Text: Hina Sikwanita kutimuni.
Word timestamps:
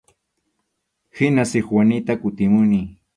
Hina 1.17 1.43
Sikwanita 1.51 2.13
kutimuni. 2.21 2.81